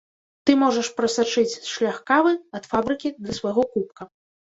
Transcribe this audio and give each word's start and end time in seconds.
Ты 0.49 0.53
можаш 0.61 0.87
прасачыць 1.01 1.59
шлях 1.73 1.99
кавы 2.11 2.31
ад 2.61 2.65
фабрыкі 2.71 3.13
да 3.27 3.37
свайго 3.41 3.63
кубка. 3.77 4.09